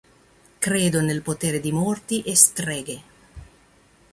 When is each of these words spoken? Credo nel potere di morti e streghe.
Credo 0.57 0.99
nel 1.01 1.21
potere 1.21 1.59
di 1.59 1.71
morti 1.71 2.23
e 2.23 2.35
streghe. 2.35 3.01